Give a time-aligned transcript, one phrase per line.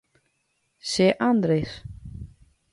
[0.91, 1.69] Che Andrés.